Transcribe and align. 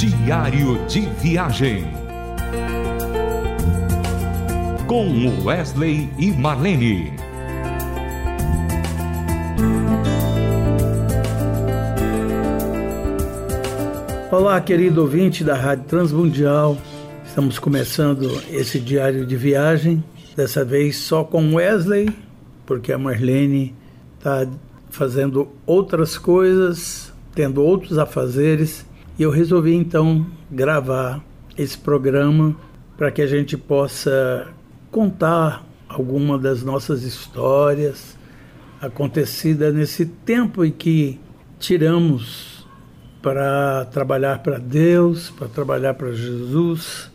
Diário 0.00 0.82
de 0.86 1.00
Viagem. 1.20 1.84
Com 4.86 5.44
Wesley 5.44 6.08
e 6.18 6.30
Marlene. 6.30 7.12
Olá, 14.32 14.58
querido 14.62 15.02
ouvinte 15.02 15.44
da 15.44 15.54
Rádio 15.54 15.84
Transmundial. 15.84 16.78
Estamos 17.26 17.58
começando 17.58 18.40
esse 18.50 18.80
diário 18.80 19.26
de 19.26 19.36
viagem, 19.36 20.02
dessa 20.34 20.64
vez 20.64 20.96
só 20.96 21.24
com 21.24 21.56
Wesley, 21.56 22.08
porque 22.64 22.90
a 22.90 22.96
Marlene 22.96 23.74
está 24.16 24.48
fazendo 24.88 25.50
outras 25.66 26.16
coisas, 26.16 27.12
tendo 27.34 27.62
outros 27.62 27.98
afazeres, 27.98 28.88
e 29.18 29.22
eu 29.22 29.30
resolvi 29.30 29.74
então 29.74 30.26
gravar 30.50 31.24
esse 31.56 31.76
programa 31.76 32.56
para 32.96 33.10
que 33.10 33.22
a 33.22 33.26
gente 33.26 33.56
possa 33.56 34.48
contar 34.90 35.66
alguma 35.88 36.38
das 36.38 36.62
nossas 36.62 37.02
histórias 37.02 38.16
acontecida 38.80 39.70
nesse 39.70 40.06
tempo 40.06 40.64
em 40.64 40.70
que 40.70 41.20
tiramos 41.58 42.66
para 43.20 43.84
trabalhar 43.86 44.38
para 44.38 44.58
Deus, 44.58 45.30
para 45.30 45.48
trabalhar 45.48 45.94
para 45.94 46.12
Jesus, 46.12 47.10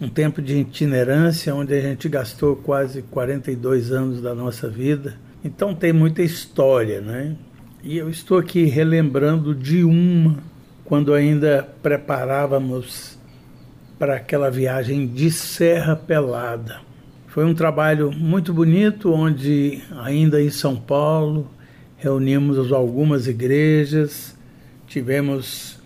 um 0.00 0.08
tempo 0.08 0.40
de 0.40 0.56
itinerância 0.56 1.54
onde 1.54 1.74
a 1.74 1.80
gente 1.80 2.08
gastou 2.08 2.56
quase 2.56 3.02
42 3.02 3.90
anos 3.90 4.20
da 4.20 4.34
nossa 4.34 4.68
vida. 4.68 5.18
Então 5.44 5.74
tem 5.74 5.92
muita 5.92 6.22
história, 6.22 7.00
né? 7.00 7.36
E 7.82 7.98
eu 7.98 8.08
estou 8.08 8.38
aqui 8.38 8.64
relembrando 8.64 9.54
de 9.54 9.84
uma 9.84 10.38
quando 10.84 11.14
ainda 11.14 11.66
preparávamos 11.82 13.18
para 13.98 14.16
aquela 14.16 14.50
viagem 14.50 15.06
de 15.06 15.30
Serra 15.30 15.96
Pelada. 15.96 16.80
Foi 17.28 17.44
um 17.44 17.54
trabalho 17.54 18.12
muito 18.12 18.52
bonito, 18.52 19.12
onde, 19.12 19.82
ainda 20.02 20.40
em 20.42 20.50
São 20.50 20.76
Paulo, 20.76 21.50
reunimos 21.96 22.70
algumas 22.70 23.26
igrejas, 23.26 24.36
tivemos 24.86 25.80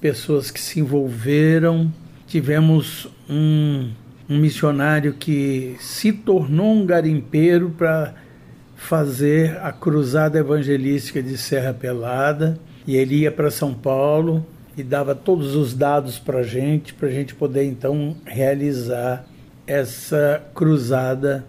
pessoas 0.00 0.50
que 0.50 0.60
se 0.60 0.80
envolveram, 0.80 1.92
tivemos 2.26 3.08
um, 3.28 3.90
um 4.28 4.38
missionário 4.38 5.14
que 5.14 5.76
se 5.80 6.12
tornou 6.12 6.72
um 6.72 6.86
garimpeiro 6.86 7.70
para 7.70 8.14
fazer 8.76 9.58
a 9.58 9.72
cruzada 9.72 10.38
evangelística 10.38 11.22
de 11.22 11.36
Serra 11.36 11.74
Pelada 11.74 12.58
e 12.86 12.96
ele 12.96 13.16
ia 13.20 13.32
para 13.32 13.50
São 13.50 13.74
Paulo 13.74 14.44
e 14.76 14.82
dava 14.82 15.14
todos 15.14 15.54
os 15.54 15.74
dados 15.74 16.18
para 16.18 16.40
a 16.40 16.42
gente, 16.42 16.92
para 16.94 17.08
a 17.08 17.12
gente 17.12 17.34
poder 17.34 17.64
então 17.64 18.16
realizar 18.24 19.24
essa 19.66 20.42
cruzada 20.54 21.44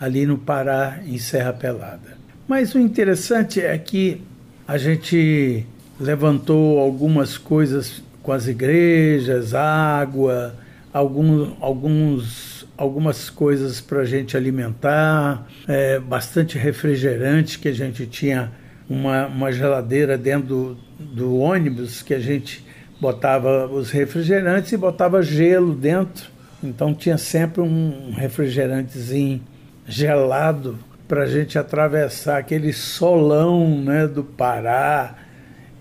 ali 0.00 0.26
no 0.26 0.38
Pará, 0.38 1.00
em 1.06 1.18
Serra 1.18 1.52
Pelada. 1.52 2.16
Mas 2.48 2.74
o 2.74 2.78
interessante 2.78 3.60
é 3.60 3.76
que 3.78 4.20
a 4.66 4.76
gente 4.76 5.64
levantou 6.00 6.78
algumas 6.78 7.38
coisas 7.38 8.02
com 8.22 8.32
as 8.32 8.48
igrejas, 8.48 9.54
água, 9.54 10.54
alguns, 10.92 12.66
algumas 12.76 13.28
coisas 13.28 13.80
para 13.80 14.00
a 14.00 14.04
gente 14.04 14.36
alimentar, 14.36 15.46
é, 15.68 15.98
bastante 15.98 16.56
refrigerante 16.56 17.58
que 17.58 17.68
a 17.68 17.72
gente 17.72 18.06
tinha 18.06 18.50
uma, 18.88 19.26
uma 19.26 19.52
geladeira 19.52 20.16
dentro 20.16 20.48
do, 20.48 20.76
do 20.98 21.38
ônibus 21.38 22.02
que 22.02 22.14
a 22.14 22.20
gente 22.20 22.64
botava 23.00 23.66
os 23.66 23.90
refrigerantes 23.90 24.72
e 24.72 24.76
botava 24.76 25.22
gelo 25.22 25.74
dentro. 25.74 26.30
Então 26.62 26.94
tinha 26.94 27.18
sempre 27.18 27.60
um 27.60 28.12
refrigerantezinho 28.12 29.42
gelado 29.86 30.78
para 31.06 31.24
a 31.24 31.26
gente 31.26 31.58
atravessar 31.58 32.38
aquele 32.38 32.72
solão 32.72 33.82
né, 33.82 34.06
do 34.06 34.24
Pará 34.24 35.14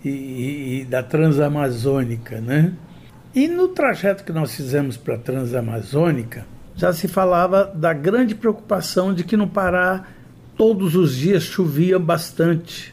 e, 0.04 0.82
e, 0.82 0.86
da 0.86 1.02
Transamazônica. 1.02 2.42
Né? 2.42 2.74
E 3.34 3.48
no 3.48 3.70
trajeto 3.70 4.24
que 4.24 4.34
nós 4.34 4.54
fizemos 4.54 4.98
para 4.98 5.16
a 5.16 5.18
Transamazônica, 5.18 6.46
já 6.76 6.92
se 6.92 7.08
falava 7.08 7.72
da 7.74 7.94
grande 7.94 8.36
preocupação 8.36 9.14
de 9.14 9.24
que 9.24 9.38
no 9.38 9.48
Pará 9.48 10.04
todos 10.58 10.96
os 10.96 11.16
dias 11.16 11.44
chovia 11.44 11.98
bastante. 11.98 12.93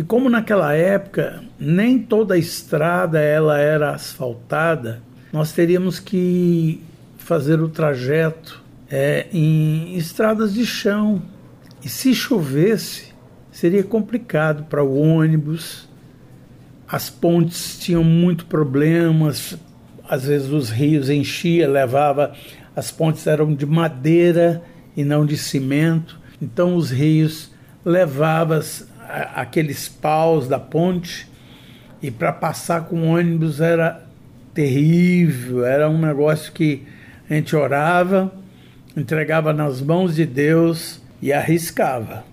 E 0.00 0.02
como 0.02 0.30
naquela 0.30 0.72
época 0.72 1.44
nem 1.58 1.98
toda 1.98 2.32
a 2.32 2.38
estrada 2.38 3.20
ela 3.20 3.58
era 3.58 3.90
asfaltada, 3.90 5.02
nós 5.30 5.52
teríamos 5.52 6.00
que 6.00 6.82
fazer 7.18 7.60
o 7.60 7.68
trajeto 7.68 8.64
é, 8.90 9.26
em 9.30 9.94
estradas 9.98 10.54
de 10.54 10.64
chão. 10.64 11.20
E 11.84 11.88
se 11.90 12.14
chovesse, 12.14 13.12
seria 13.52 13.84
complicado 13.84 14.64
para 14.70 14.82
o 14.82 14.98
ônibus. 14.98 15.86
As 16.88 17.10
pontes 17.10 17.78
tinham 17.78 18.02
muito 18.02 18.46
problemas, 18.46 19.58
às 20.08 20.24
vezes 20.24 20.48
os 20.48 20.70
rios 20.70 21.10
enchia, 21.10 21.68
levava, 21.68 22.32
as 22.74 22.90
pontes 22.90 23.26
eram 23.26 23.54
de 23.54 23.66
madeira 23.66 24.62
e 24.96 25.04
não 25.04 25.26
de 25.26 25.36
cimento, 25.36 26.18
então 26.40 26.74
os 26.74 26.90
rios 26.90 27.50
levavam 27.84 28.62
aqueles 29.34 29.88
paus 29.88 30.48
da 30.48 30.58
ponte 30.58 31.28
e 32.02 32.10
para 32.10 32.32
passar 32.32 32.86
com 32.86 33.10
ônibus 33.10 33.60
era 33.60 34.02
terrível, 34.54 35.64
era 35.64 35.88
um 35.88 35.98
negócio 35.98 36.52
que 36.52 36.86
a 37.28 37.34
gente 37.34 37.54
orava, 37.54 38.32
entregava 38.96 39.52
nas 39.52 39.80
mãos 39.80 40.14
de 40.14 40.26
Deus 40.26 41.00
e 41.20 41.32
arriscava, 41.32 42.24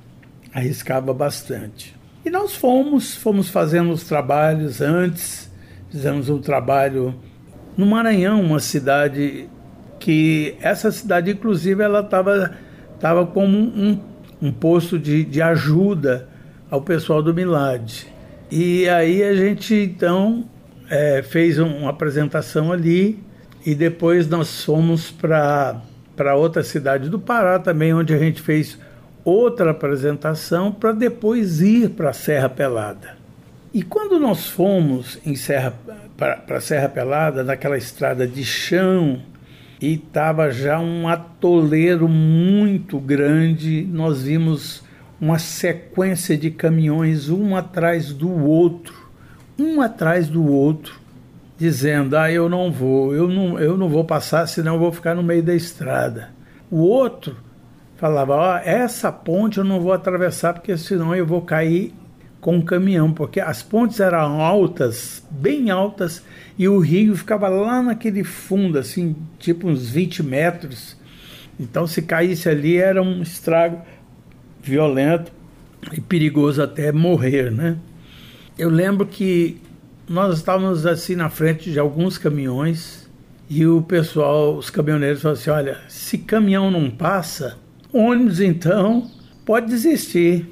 arriscava 0.53 1.13
bastante. 1.13 1.95
E 2.25 2.29
nós 2.29 2.55
fomos, 2.55 3.16
fomos 3.16 3.49
fazendo 3.49 3.91
os 3.91 4.03
trabalhos 4.03 4.81
antes, 4.81 5.51
fizemos 5.89 6.29
um 6.29 6.39
trabalho 6.39 7.16
no 7.75 7.85
Maranhão, 7.85 8.41
uma 8.41 8.59
cidade 8.59 9.47
que 9.99 10.55
essa 10.61 10.91
cidade 10.91 11.31
inclusive 11.31 11.83
ela 11.83 12.01
estava 12.01 12.55
tava 12.99 13.25
como 13.25 13.57
um, 13.57 13.99
um 14.41 14.51
posto 14.51 14.97
de, 14.97 15.23
de 15.23 15.41
ajuda 15.41 16.27
ao 16.69 16.81
pessoal 16.81 17.22
do 17.22 17.33
Milad. 17.33 18.05
E 18.51 18.88
aí 18.88 19.23
a 19.23 19.35
gente 19.35 19.73
então 19.73 20.45
é, 20.89 21.22
fez 21.22 21.59
um, 21.59 21.67
uma 21.67 21.89
apresentação 21.89 22.72
ali 22.72 23.19
e 23.66 23.75
depois 23.75 24.28
nós 24.28 24.63
fomos 24.63 25.11
para 25.11 26.35
outra 26.35 26.63
cidade 26.63 27.09
do 27.09 27.19
Pará 27.19 27.59
também, 27.59 27.94
onde 27.94 28.13
a 28.13 28.17
gente 28.17 28.41
fez 28.41 28.78
outra 29.23 29.72
apresentação 29.72 30.72
para 30.72 30.94
depois 30.94 31.61
ir 31.61 31.89
para 31.89 32.13
Serra 32.13 32.47
Pelada. 32.47 33.17
E 33.73 33.84
quando 33.84 34.17
nós 34.17 34.47
fomos 34.47 35.19
em 35.25 35.35
Serra 35.35 35.73
para 36.16 36.61
Serra 36.61 36.88
Pelada, 36.88 37.44
naquela 37.44 37.78
estrada 37.78 38.25
de 38.25 38.44
chão, 38.45 39.22
e 39.81 39.94
estava 39.94 40.49
já 40.49 40.79
um 40.79 41.07
atoleiro 41.07 42.07
muito 42.07 42.99
grande, 42.99 43.88
nós 43.91 44.23
vimos 44.23 44.86
uma 45.19 45.39
sequência 45.39 46.38
de 46.38 46.51
caminhões 46.51 47.29
um 47.29 47.55
atrás 47.55 48.13
do 48.13 48.31
outro, 48.31 49.09
um 49.57 49.81
atrás 49.81 50.28
do 50.28 50.45
outro, 50.45 51.00
dizendo: 51.57 52.16
"Ah, 52.16 52.31
eu 52.31 52.47
não 52.47 52.72
vou, 52.72 53.13
eu 53.16 53.28
não, 53.28 53.59
eu 53.59 53.78
não 53.78 53.89
vou 53.89 54.03
passar, 54.03 54.47
senão 54.47 54.75
eu 54.75 54.79
vou 54.79 54.91
ficar 54.91 55.16
no 55.16 55.23
meio 55.23 55.44
da 55.44 55.55
estrada". 55.55 56.29
O 56.69 56.78
outro 56.78 57.35
falava: 57.97 58.35
"Ó, 58.35 58.57
essa 58.57 59.11
ponte 59.11 59.57
eu 59.57 59.63
não 59.63 59.81
vou 59.81 59.94
atravessar 59.94 60.53
porque 60.53 60.78
senão 60.78 61.16
eu 61.16 61.25
vou 61.25 61.41
cair 61.41 61.94
com 62.39 62.59
o 62.59 62.63
caminhão, 62.63 63.11
porque 63.11 63.39
as 63.39 63.61
pontes 63.63 63.99
eram 63.99 64.41
altas, 64.41 65.23
bem 65.29 65.69
altas, 65.69 66.23
e 66.57 66.67
o 66.67 66.79
rio 66.79 67.16
ficava 67.16 67.49
lá 67.49 67.81
naquele 67.81 68.23
fundo, 68.23 68.78
assim, 68.78 69.16
tipo 69.40 69.67
uns 69.67 69.90
20 69.90 70.23
metros. 70.23 70.96
Então, 71.59 71.87
se 71.87 72.03
caísse 72.03 72.47
ali, 72.47 72.78
era 72.78 73.02
um 73.02 73.22
estrago 73.22 73.81
violento 74.69 75.31
e 75.93 76.02
perigoso 76.02 76.61
até 76.61 76.91
morrer, 76.91 77.52
né? 77.52 77.78
Eu 78.58 78.69
lembro 78.69 79.05
que 79.05 79.61
nós 80.08 80.37
estávamos 80.37 80.85
assim 80.85 81.16
na 81.16 81.29
frente 81.29 81.72
de 81.72 81.79
alguns 81.79 82.17
caminhões 82.17 83.08
e 83.49 83.66
o 83.66 83.81
pessoal, 83.81 84.55
os 84.58 84.69
caminhoneiros 84.69 85.22
falaram 85.22 85.40
assim: 85.40 85.49
olha, 85.49 85.78
se 85.87 86.17
caminhão 86.17 86.69
não 86.72 86.90
passa, 86.90 87.58
ônibus 87.93 88.40
então 88.40 89.09
pode 89.46 89.67
desistir, 89.67 90.49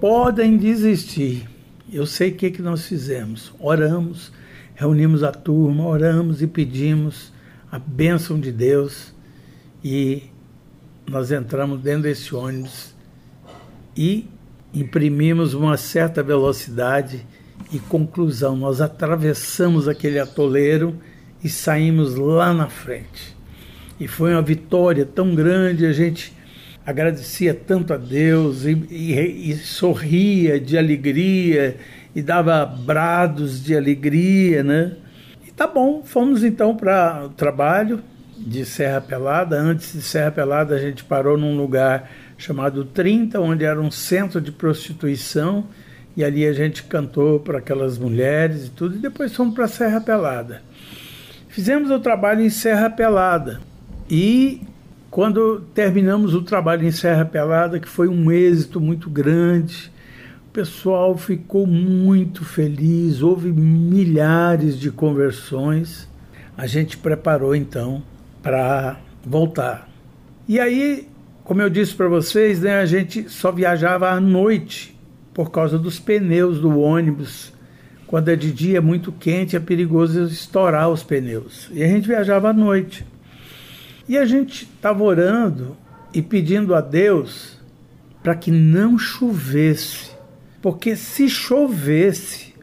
podem 0.00 0.56
desistir. 0.56 1.48
Eu 1.92 2.04
sei 2.04 2.30
o 2.30 2.34
que, 2.34 2.50
que 2.50 2.62
nós 2.62 2.86
fizemos. 2.86 3.52
Oramos, 3.58 4.32
reunimos 4.74 5.22
a 5.22 5.32
turma, 5.32 5.86
oramos 5.86 6.42
e 6.42 6.46
pedimos 6.46 7.32
a 7.70 7.78
bênção 7.78 8.38
de 8.38 8.52
Deus 8.52 9.14
e 9.82 10.24
nós 11.06 11.30
entramos 11.30 11.80
dentro 11.80 12.02
desse 12.02 12.34
ônibus 12.34 12.95
e 13.96 14.28
imprimimos 14.74 15.54
uma 15.54 15.76
certa 15.76 16.22
velocidade 16.22 17.26
E 17.72 17.78
conclusão, 17.78 18.54
nós 18.54 18.80
atravessamos 18.80 19.88
aquele 19.88 20.18
atoleiro 20.20 20.96
e 21.42 21.48
saímos 21.48 22.14
lá 22.14 22.52
na 22.52 22.68
frente. 22.68 23.36
E 23.98 24.06
foi 24.06 24.32
uma 24.32 24.42
vitória 24.42 25.04
tão 25.04 25.34
grande, 25.34 25.86
a 25.86 25.92
gente 25.92 26.32
agradecia 26.84 27.52
tanto 27.52 27.92
a 27.92 27.96
Deus 27.96 28.64
e, 28.64 28.72
e, 28.90 29.50
e 29.50 29.56
sorria 29.56 30.60
de 30.60 30.78
alegria 30.78 31.76
e 32.14 32.22
dava 32.22 32.64
brados 32.64 33.64
de 33.64 33.76
alegria, 33.76 34.62
né? 34.62 34.92
E 35.46 35.50
tá 35.50 35.66
bom, 35.66 36.02
fomos 36.04 36.44
então 36.44 36.76
para 36.76 37.24
o 37.26 37.28
trabalho 37.30 38.02
de 38.38 38.64
Serra 38.64 39.00
Pelada. 39.00 39.60
Antes 39.60 39.92
de 39.92 40.02
Serra 40.02 40.30
Pelada, 40.30 40.74
a 40.74 40.78
gente 40.78 41.02
parou 41.02 41.36
num 41.36 41.56
lugar 41.56 42.08
chamado 42.38 42.84
30, 42.84 43.40
onde 43.40 43.64
era 43.64 43.80
um 43.80 43.90
centro 43.90 44.40
de 44.40 44.52
prostituição, 44.52 45.66
e 46.16 46.24
ali 46.24 46.46
a 46.46 46.52
gente 46.52 46.82
cantou 46.82 47.40
para 47.40 47.58
aquelas 47.58 47.98
mulheres 47.98 48.66
e 48.66 48.70
tudo, 48.70 48.96
e 48.96 48.98
depois 48.98 49.34
fomos 49.34 49.54
para 49.54 49.68
Serra 49.68 50.00
Pelada. 50.00 50.62
Fizemos 51.48 51.90
o 51.90 51.98
trabalho 51.98 52.42
em 52.42 52.50
Serra 52.50 52.90
Pelada. 52.90 53.60
E 54.10 54.62
quando 55.10 55.60
terminamos 55.74 56.34
o 56.34 56.42
trabalho 56.42 56.86
em 56.86 56.90
Serra 56.90 57.24
Pelada, 57.24 57.80
que 57.80 57.88
foi 57.88 58.08
um 58.08 58.30
êxito 58.30 58.80
muito 58.80 59.08
grande, 59.08 59.90
o 60.48 60.50
pessoal 60.52 61.16
ficou 61.16 61.66
muito 61.66 62.44
feliz, 62.44 63.22
houve 63.22 63.52
milhares 63.52 64.78
de 64.78 64.90
conversões. 64.90 66.08
A 66.56 66.66
gente 66.66 66.98
preparou 66.98 67.54
então 67.54 68.02
para 68.42 68.98
voltar. 69.24 69.88
E 70.48 70.60
aí, 70.60 71.08
como 71.46 71.62
eu 71.62 71.70
disse 71.70 71.94
para 71.94 72.08
vocês, 72.08 72.60
né, 72.60 72.80
a 72.80 72.86
gente 72.86 73.30
só 73.30 73.52
viajava 73.52 74.10
à 74.10 74.20
noite 74.20 74.98
por 75.32 75.52
causa 75.52 75.78
dos 75.78 75.96
pneus 75.96 76.58
do 76.58 76.76
ônibus. 76.80 77.52
Quando 78.04 78.30
é 78.30 78.36
de 78.36 78.50
dia, 78.50 78.78
é 78.78 78.80
muito 78.80 79.12
quente, 79.12 79.54
é 79.54 79.60
perigoso 79.60 80.24
estourar 80.24 80.88
os 80.88 81.04
pneus. 81.04 81.70
E 81.72 81.84
a 81.84 81.86
gente 81.86 82.08
viajava 82.08 82.50
à 82.50 82.52
noite. 82.52 83.06
E 84.08 84.18
a 84.18 84.24
gente 84.24 84.64
estava 84.64 85.04
orando 85.04 85.76
e 86.12 86.20
pedindo 86.20 86.74
a 86.74 86.80
Deus 86.80 87.60
para 88.24 88.34
que 88.34 88.50
não 88.50 88.98
chovesse, 88.98 90.10
porque 90.60 90.96
se 90.96 91.28
chovesse, 91.28 92.54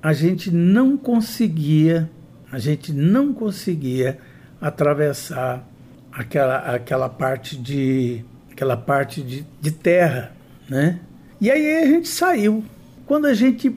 a 0.00 0.12
gente 0.12 0.52
não 0.52 0.96
conseguia, 0.96 2.08
a 2.52 2.60
gente 2.60 2.92
não 2.92 3.32
conseguia 3.32 4.18
atravessar 4.60 5.68
aquela, 6.12 6.58
aquela 6.74 7.08
parte 7.08 7.56
de 7.56 8.24
aquela 8.50 8.76
parte 8.76 9.22
de, 9.22 9.46
de 9.60 9.70
terra, 9.70 10.32
né? 10.68 11.00
E 11.40 11.50
aí 11.50 11.82
a 11.82 11.86
gente 11.86 12.08
saiu. 12.08 12.62
Quando 13.06 13.26
a 13.26 13.34
gente 13.34 13.74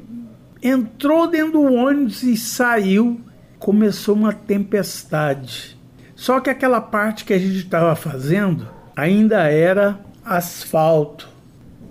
entrou 0.62 1.28
dentro 1.28 1.54
do 1.54 1.64
ônibus 1.64 2.22
e 2.24 2.36
saiu, 2.36 3.22
começou 3.58 4.16
uma 4.16 4.34
tempestade. 4.34 5.78
Só 6.16 6.40
que 6.40 6.50
aquela 6.50 6.82
parte 6.82 7.24
que 7.24 7.34
a 7.34 7.40
gente 7.40 7.58
estava 7.58 7.96
fazendo 7.96 8.68
ainda 8.96 9.44
era 9.50 10.00
asfalto. 10.26 11.30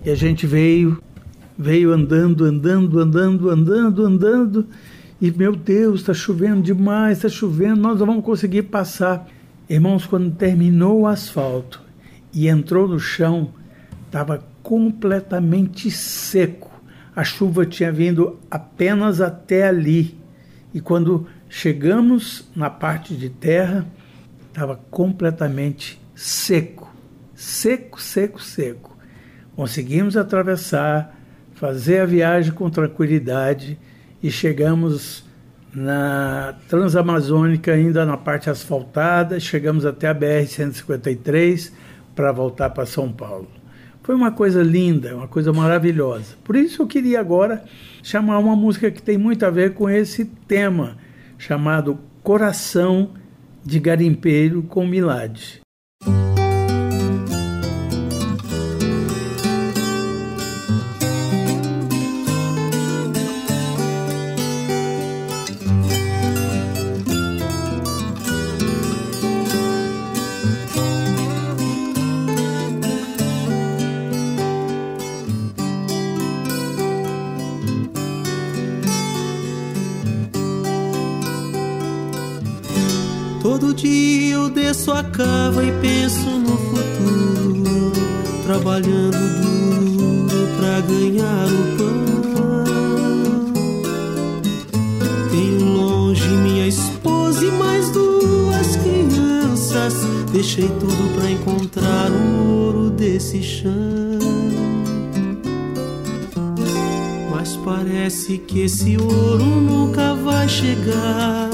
E 0.05 0.09
a 0.09 0.15
gente 0.15 0.45
veio, 0.45 1.01
veio 1.57 1.91
andando, 1.91 2.45
andando, 2.45 2.99
andando, 2.99 3.49
andando, 3.49 4.05
andando. 4.05 4.67
E 5.19 5.31
meu 5.31 5.55
Deus, 5.55 6.01
está 6.01 6.13
chovendo 6.13 6.61
demais, 6.61 7.17
está 7.17 7.29
chovendo, 7.29 7.81
nós 7.81 7.99
não 7.99 8.05
vamos 8.05 8.25
conseguir 8.25 8.63
passar. 8.63 9.27
Irmãos, 9.69 10.05
quando 10.05 10.29
terminou 10.31 11.01
o 11.01 11.07
asfalto 11.07 11.81
e 12.33 12.49
entrou 12.49 12.87
no 12.87 12.99
chão, 12.99 13.53
estava 14.05 14.43
completamente 14.61 15.89
seco. 15.89 16.71
A 17.15 17.23
chuva 17.23 17.65
tinha 17.65 17.91
vindo 17.91 18.39
apenas 18.51 19.21
até 19.21 19.67
ali. 19.67 20.17
E 20.73 20.81
quando 20.81 21.27
chegamos 21.47 22.49
na 22.55 22.69
parte 22.69 23.15
de 23.15 23.29
terra, 23.29 23.85
estava 24.47 24.75
completamente 24.91 26.01
seco. 26.13 26.93
Seco, 27.33 28.01
seco, 28.01 28.41
seco. 28.41 28.97
Conseguimos 29.55 30.17
atravessar, 30.17 31.17
fazer 31.53 31.99
a 31.99 32.05
viagem 32.05 32.51
com 32.51 32.69
tranquilidade 32.69 33.79
e 34.21 34.29
chegamos 34.29 35.23
na 35.75 36.55
Transamazônica, 36.67 37.71
ainda 37.71 38.05
na 38.05 38.17
parte 38.17 38.49
asfaltada, 38.49 39.39
chegamos 39.39 39.85
até 39.85 40.07
a 40.07 40.15
BR-153 40.15 41.71
para 42.15 42.31
voltar 42.31 42.69
para 42.69 42.85
São 42.85 43.11
Paulo. 43.11 43.47
Foi 44.03 44.13
uma 44.13 44.31
coisa 44.31 44.61
linda, 44.61 45.15
uma 45.15 45.27
coisa 45.27 45.53
maravilhosa. 45.53 46.35
Por 46.43 46.55
isso 46.55 46.81
eu 46.81 46.87
queria 46.87 47.19
agora 47.19 47.63
chamar 48.03 48.37
uma 48.37 48.55
música 48.55 48.91
que 48.91 49.01
tem 49.01 49.17
muito 49.17 49.45
a 49.45 49.49
ver 49.49 49.73
com 49.73 49.89
esse 49.89 50.25
tema, 50.25 50.97
chamado 51.37 51.97
Coração 52.21 53.11
de 53.65 53.79
Garimpeiro 53.79 54.61
com 54.63 54.85
Milade. 54.85 55.62
Todo 83.53 83.71
dia 83.71 84.33
eu 84.33 84.49
desço 84.49 84.91
a 84.91 85.03
cava 85.03 85.63
e 85.63 85.71
penso 85.73 86.27
no 86.27 86.57
futuro, 86.57 87.91
trabalhando 88.43 89.15
duro 89.41 90.47
pra 90.57 90.81
ganhar 90.81 91.45
o 91.45 91.77
pão. 91.77 92.63
Tenho 95.29 95.65
longe 95.71 96.27
minha 96.29 96.67
esposa 96.67 97.45
e 97.45 97.51
mais 97.51 97.91
duas 97.91 98.75
crianças. 98.77 99.93
Deixei 100.31 100.67
tudo 100.67 101.13
pra 101.13 101.29
encontrar 101.29 102.09
o 102.09 102.49
ouro 102.49 102.89
desse 102.89 103.43
chão. 103.43 103.71
Mas 107.29 107.55
parece 107.57 108.39
que 108.39 108.61
esse 108.61 108.97
ouro 108.97 109.45
nunca 109.45 110.15
vai 110.15 110.49
chegar 110.49 111.51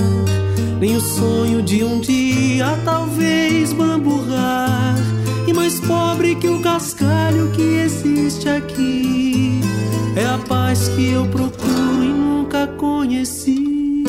nem 0.80 0.96
o 0.96 1.02
sonho 1.02 1.62
de 1.62 1.84
um 1.84 2.00
dia 2.00 2.80
talvez 2.86 3.74
bamburrar. 3.74 4.96
E 5.48 5.54
mais 5.54 5.80
pobre 5.80 6.36
que 6.36 6.48
o 6.48 6.62
cascalho 6.62 7.52
que 7.52 7.62
existe 7.62 8.48
aqui 8.48 9.60
é 10.16 10.26
a 10.26 10.38
paz 10.38 10.88
que 10.90 11.12
eu 11.12 11.26
procuro 11.28 12.04
e 12.04 12.08
nunca 12.08 12.68
conheci. 12.68 14.04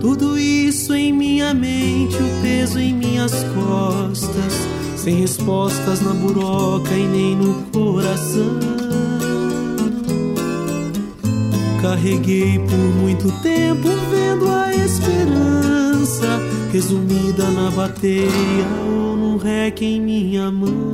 Tudo 0.00 0.38
isso 0.38 0.94
em 0.94 1.12
minha 1.12 1.52
mente, 1.52 2.16
o 2.16 2.42
peso 2.42 2.78
em 2.78 2.94
minhas 2.94 3.32
costas, 3.54 4.68
sem 4.96 5.16
respostas 5.16 6.00
na 6.00 6.12
buroca 6.12 6.92
e 6.94 7.06
nem 7.06 7.34
no 7.34 7.62
coração. 7.72 8.83
Carreguei 11.84 12.58
por 12.60 12.78
muito 12.78 13.30
tempo 13.42 13.90
vendo 14.10 14.50
a 14.50 14.74
esperança 14.74 16.40
resumida 16.72 17.50
na 17.50 17.70
bateria 17.70 18.66
ou 18.88 19.14
num 19.14 19.36
rec 19.36 19.82
em 19.82 20.00
minha 20.00 20.50
mão. 20.50 20.92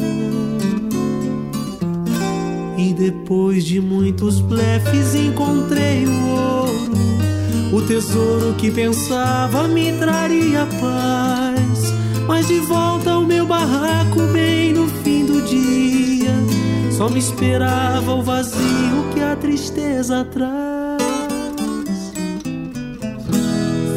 E 2.76 2.92
depois 2.92 3.64
de 3.64 3.80
muitos 3.80 4.40
blefes 4.40 5.14
encontrei 5.14 6.06
o 6.06 6.28
ouro, 6.28 6.92
o 7.72 7.82
tesouro 7.82 8.54
que 8.54 8.68
pensava 8.68 9.68
me 9.68 9.92
traria 9.92 10.66
paz. 10.80 11.94
Mas 12.26 12.48
de 12.48 12.58
volta 12.58 13.12
ao 13.12 13.22
meu 13.22 13.46
barraco, 13.46 14.22
bem 14.32 14.72
no 14.72 14.88
fim 14.88 15.24
do 15.24 15.40
dia, 15.42 16.34
só 16.90 17.08
me 17.08 17.20
esperava 17.20 18.12
o 18.12 18.22
vazio 18.24 19.04
que 19.14 19.20
a 19.20 19.36
tristeza 19.36 20.24
traz. 20.24 20.69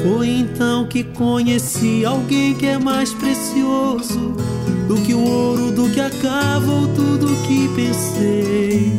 Foi 0.04 0.28
então 0.28 0.86
que 0.86 1.02
conheci 1.02 2.04
alguém 2.04 2.54
que 2.54 2.66
é 2.66 2.78
mais 2.78 3.14
precioso 3.14 4.36
do 4.86 4.96
que 4.96 5.14
o 5.14 5.24
ouro, 5.24 5.72
do 5.72 5.90
que 5.90 6.00
a 6.02 6.10
cava 6.10 6.70
ou 6.70 6.88
tudo 6.90 7.28
que 7.48 7.70
pensei. 7.74 8.92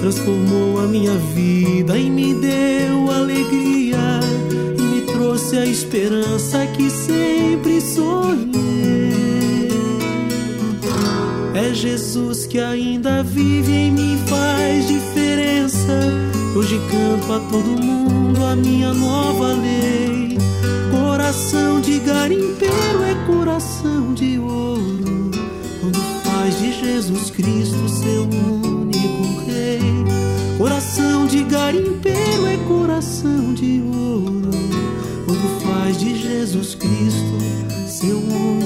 Transformou 0.00 0.80
a 0.80 0.86
minha 0.88 1.14
vida 1.14 1.96
e 1.96 2.10
me 2.10 2.34
deu 2.34 3.08
alegria 3.08 4.18
e 4.76 4.82
me 4.82 5.02
trouxe 5.02 5.56
a 5.58 5.64
esperança 5.64 6.66
que 6.76 6.90
sempre 6.90 7.80
sonhei. 7.80 8.48
É 11.54 11.72
Jesus 11.72 12.46
que 12.46 12.58
ainda 12.58 13.22
vive 13.22 13.72
em 13.72 13.92
mim, 13.92 14.18
faz 14.26 14.88
diferença. 14.88 16.00
Hoje 16.56 16.80
canto 16.90 17.32
a 17.32 17.38
todo 17.48 17.80
mundo 17.80 18.44
a 18.44 18.56
minha 18.56 18.92
nova 18.92 19.52
lei. 19.52 20.17
Coração 21.28 21.78
de 21.82 21.98
garimpeiro 21.98 23.04
é 23.04 23.14
coração 23.26 24.14
de 24.14 24.38
ouro. 24.38 25.30
Quando 25.78 26.00
faz 26.24 26.58
de 26.58 26.72
Jesus 26.72 27.30
Cristo 27.30 27.86
seu 27.86 28.22
único 28.22 29.44
rei. 29.44 29.78
Coração 30.56 31.26
de 31.26 31.44
garimpeiro 31.44 32.46
é 32.46 32.56
coração 32.66 33.52
de 33.52 33.82
ouro. 33.82 34.50
Quando 35.26 35.60
faz 35.66 35.98
de 35.98 36.18
Jesus 36.18 36.74
Cristo 36.74 37.38
seu 37.86 38.16
único 38.16 38.57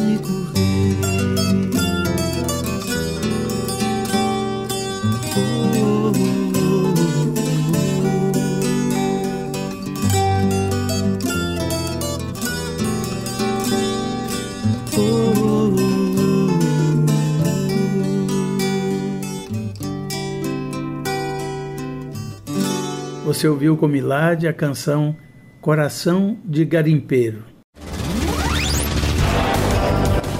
Você 23.33 23.49
ouviu 23.49 23.79
com 23.79 23.89
Milad 23.89 24.47
a 24.47 24.53
canção 24.53 25.17
Coração 25.59 26.39
de 26.45 26.67
Garimpeiro. 26.67 27.43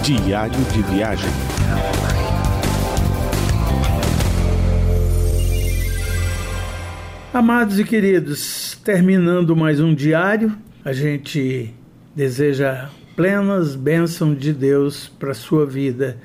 Diário 0.03 0.61
de 0.75 0.83
Viagem. 0.83 1.31
Amados 7.33 7.81
e 7.81 7.85
queridos, 7.85 8.79
terminando 8.85 9.57
mais 9.57 9.81
um 9.81 9.95
diário, 9.95 10.55
a 10.85 10.93
gente 10.93 11.73
deseja 12.15 12.91
plenas 13.17 13.75
bênçãos 13.75 14.39
de 14.39 14.53
Deus 14.53 15.09
para 15.09 15.31
a 15.31 15.35
sua 15.35 15.65
vida. 15.65 16.19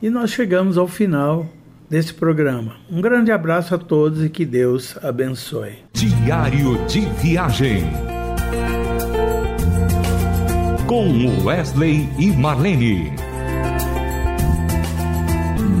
E 0.00 0.08
nós 0.08 0.30
chegamos 0.30 0.78
ao 0.78 0.86
final 0.86 1.50
desse 1.92 2.14
programa. 2.14 2.76
Um 2.90 3.02
grande 3.02 3.30
abraço 3.30 3.74
a 3.74 3.78
todos 3.78 4.24
e 4.24 4.30
que 4.30 4.46
Deus 4.46 4.96
abençoe. 5.04 5.74
Diário 5.92 6.82
de 6.86 7.00
Viagem. 7.20 7.84
Com 10.86 11.44
Wesley 11.44 12.08
e 12.18 12.28
Marlene. 12.28 13.12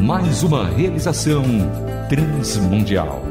Mais 0.02 0.42
uma 0.42 0.68
realização 0.68 1.44
transmundial. 2.10 3.22